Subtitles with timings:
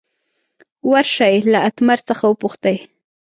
[0.91, 2.77] ور شئ له اتمر څخه وپوښتئ.